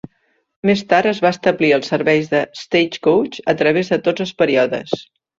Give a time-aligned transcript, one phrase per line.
[0.67, 4.97] Més tard es va establir el servei de Stagecoach a través de tots els períodes.